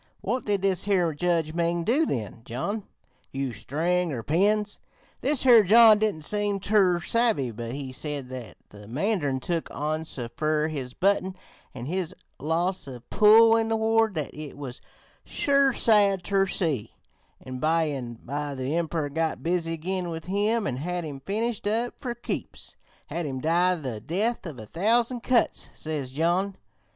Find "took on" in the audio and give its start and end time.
9.39-10.05